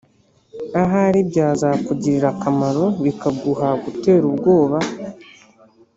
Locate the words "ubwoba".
4.31-4.77